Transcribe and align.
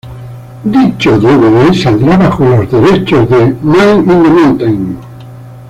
Dicho 0.63 1.19
dvd 1.19 1.75
saldrá 1.75 2.17
bajo 2.17 2.43
los 2.43 2.71
derechos 2.71 3.29
de 3.29 3.53
"Man 3.61 3.99
in 3.99 4.05
The 4.23 4.29
Mountain". 4.31 4.97